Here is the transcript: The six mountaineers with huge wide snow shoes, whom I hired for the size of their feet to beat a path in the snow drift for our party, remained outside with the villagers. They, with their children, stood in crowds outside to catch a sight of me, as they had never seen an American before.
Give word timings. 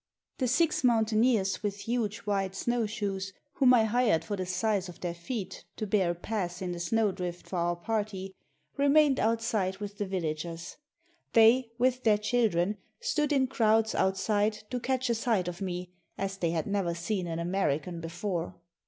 The 0.39 0.47
six 0.47 0.83
mountaineers 0.83 1.61
with 1.61 1.81
huge 1.81 2.25
wide 2.25 2.55
snow 2.55 2.87
shoes, 2.87 3.33
whom 3.57 3.71
I 3.75 3.83
hired 3.83 4.23
for 4.25 4.35
the 4.35 4.47
size 4.47 4.89
of 4.89 4.99
their 4.99 5.13
feet 5.13 5.63
to 5.75 5.85
beat 5.85 6.01
a 6.01 6.15
path 6.15 6.59
in 6.63 6.71
the 6.71 6.79
snow 6.79 7.11
drift 7.11 7.45
for 7.47 7.57
our 7.57 7.75
party, 7.75 8.33
remained 8.77 9.19
outside 9.19 9.77
with 9.77 9.99
the 9.99 10.07
villagers. 10.07 10.77
They, 11.33 11.69
with 11.77 12.01
their 12.03 12.17
children, 12.17 12.77
stood 12.99 13.31
in 13.31 13.45
crowds 13.45 13.93
outside 13.93 14.63
to 14.71 14.79
catch 14.79 15.07
a 15.11 15.13
sight 15.13 15.47
of 15.47 15.61
me, 15.61 15.91
as 16.17 16.35
they 16.37 16.49
had 16.49 16.65
never 16.65 16.95
seen 16.95 17.27
an 17.27 17.37
American 17.37 17.99
before. 18.01 18.55